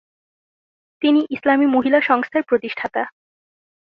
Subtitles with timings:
[1.01, 3.03] তিনি "ইসলামি মহিলা সংস্থার" প্রতিষ্ঠাতা।